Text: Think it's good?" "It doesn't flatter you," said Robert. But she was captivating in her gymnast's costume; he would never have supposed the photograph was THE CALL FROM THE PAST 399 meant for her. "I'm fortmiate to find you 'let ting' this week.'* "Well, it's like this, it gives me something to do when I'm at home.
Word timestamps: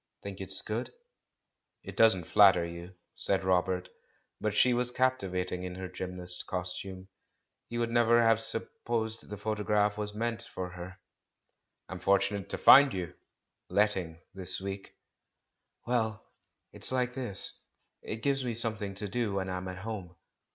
Think 0.23 0.41
it's 0.41 0.63
good?" 0.63 0.91
"It 1.83 1.95
doesn't 1.95 2.23
flatter 2.23 2.65
you," 2.65 2.95
said 3.13 3.43
Robert. 3.43 3.87
But 4.39 4.57
she 4.57 4.73
was 4.73 4.89
captivating 4.89 5.61
in 5.61 5.75
her 5.75 5.87
gymnast's 5.87 6.41
costume; 6.41 7.09
he 7.67 7.77
would 7.77 7.91
never 7.91 8.19
have 8.19 8.41
supposed 8.41 9.29
the 9.29 9.37
photograph 9.37 9.99
was 9.99 10.11
THE 10.13 10.17
CALL 10.17 10.25
FROM 10.25 10.31
THE 10.31 10.37
PAST 10.37 10.51
399 10.55 10.89
meant 11.93 12.01
for 12.01 12.11
her. 12.17 12.17
"I'm 12.33 12.43
fortmiate 12.43 12.49
to 12.49 12.57
find 12.57 12.93
you 12.95 13.13
'let 13.69 13.91
ting' 13.91 14.17
this 14.33 14.59
week.'* 14.59 14.95
"Well, 15.85 16.25
it's 16.73 16.91
like 16.91 17.13
this, 17.13 17.53
it 18.01 18.23
gives 18.23 18.43
me 18.43 18.55
something 18.55 18.95
to 18.95 19.07
do 19.07 19.35
when 19.35 19.51
I'm 19.51 19.67
at 19.67 19.77
home. 19.77 20.15